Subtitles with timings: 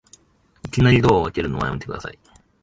[0.65, 2.17] いきなりドア開けるのやめてください